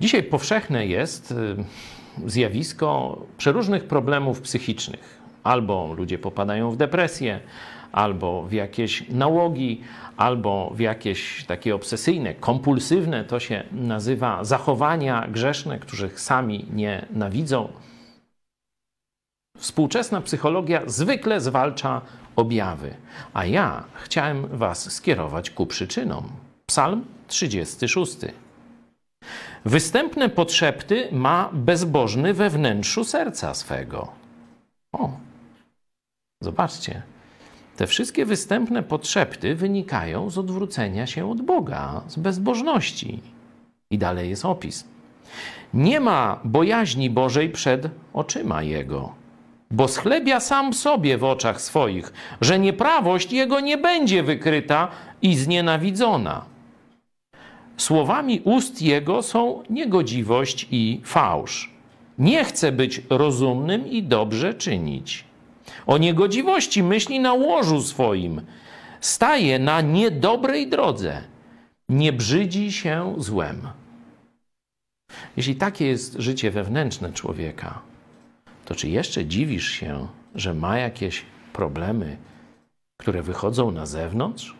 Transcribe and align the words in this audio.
Dzisiaj 0.00 0.22
powszechne 0.22 0.86
jest 0.86 1.30
y, 1.30 1.56
zjawisko 2.26 3.18
przeróżnych 3.38 3.84
problemów 3.84 4.40
psychicznych. 4.40 5.18
Albo 5.44 5.94
ludzie 5.96 6.18
popadają 6.18 6.70
w 6.70 6.76
depresję, 6.76 7.40
albo 7.92 8.42
w 8.42 8.52
jakieś 8.52 9.08
nałogi, 9.08 9.80
albo 10.16 10.72
w 10.74 10.80
jakieś 10.80 11.44
takie 11.44 11.74
obsesyjne, 11.74 12.34
kompulsywne, 12.34 13.24
to 13.24 13.40
się 13.40 13.64
nazywa 13.72 14.44
zachowania 14.44 15.28
grzeszne, 15.28 15.78
których 15.78 16.20
sami 16.20 16.66
nienawidzą. 16.72 17.68
Współczesna 19.58 20.20
psychologia 20.20 20.82
zwykle 20.86 21.40
zwalcza 21.40 22.00
objawy, 22.36 22.94
a 23.34 23.44
ja 23.44 23.84
chciałem 23.94 24.46
Was 24.46 24.92
skierować 24.92 25.50
ku 25.50 25.66
przyczynom. 25.66 26.24
Psalm 26.66 27.04
36. 27.28 28.16
Występne 29.64 30.28
podszepty 30.28 31.08
ma 31.12 31.50
bezbożny 31.52 32.34
we 32.34 32.50
wnętrzu 32.50 33.04
serca 33.04 33.54
swego. 33.54 34.12
O, 34.92 35.10
zobaczcie. 36.40 37.02
Te 37.76 37.86
wszystkie 37.86 38.26
występne 38.26 38.82
podszepty 38.82 39.54
wynikają 39.54 40.30
z 40.30 40.38
odwrócenia 40.38 41.06
się 41.06 41.30
od 41.30 41.42
Boga, 41.42 42.02
z 42.08 42.16
bezbożności. 42.16 43.22
I 43.90 43.98
dalej 43.98 44.30
jest 44.30 44.44
opis. 44.44 44.84
Nie 45.74 46.00
ma 46.00 46.40
bojaźni 46.44 47.10
Bożej 47.10 47.50
przed 47.50 47.88
oczyma 48.12 48.62
Jego, 48.62 49.14
bo 49.70 49.88
schlebia 49.88 50.40
sam 50.40 50.74
sobie 50.74 51.18
w 51.18 51.24
oczach 51.24 51.60
swoich, 51.60 52.12
że 52.40 52.58
nieprawość 52.58 53.32
Jego 53.32 53.60
nie 53.60 53.78
będzie 53.78 54.22
wykryta 54.22 54.88
i 55.22 55.36
znienawidzona. 55.36 56.44
Słowami 57.88 58.40
ust 58.44 58.82
Jego 58.82 59.22
są 59.22 59.62
niegodziwość 59.70 60.66
i 60.70 61.00
fałsz. 61.04 61.70
Nie 62.18 62.44
chce 62.44 62.72
być 62.72 63.02
rozumnym 63.10 63.86
i 63.86 64.02
dobrze 64.02 64.54
czynić. 64.54 65.24
O 65.86 65.98
niegodziwości 65.98 66.82
myśli 66.82 67.20
na 67.20 67.32
łożu 67.32 67.80
swoim. 67.80 68.40
Staje 69.00 69.58
na 69.58 69.80
niedobrej 69.80 70.68
drodze. 70.68 71.22
Nie 71.88 72.12
brzydzi 72.12 72.72
się 72.72 73.14
złem. 73.18 73.68
Jeśli 75.36 75.56
takie 75.56 75.86
jest 75.86 76.14
życie 76.18 76.50
wewnętrzne 76.50 77.12
człowieka, 77.12 77.80
to 78.64 78.74
czy 78.74 78.88
jeszcze 78.88 79.26
dziwisz 79.26 79.68
się, 79.70 80.08
że 80.34 80.54
ma 80.54 80.78
jakieś 80.78 81.24
problemy, 81.52 82.16
które 82.96 83.22
wychodzą 83.22 83.70
na 83.70 83.86
zewnątrz? 83.86 84.57